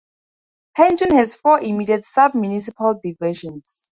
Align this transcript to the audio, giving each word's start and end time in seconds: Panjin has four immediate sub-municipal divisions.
Panjin 0.75 1.11
has 1.11 1.35
four 1.35 1.61
immediate 1.61 2.03
sub-municipal 2.05 2.99
divisions. 3.03 3.87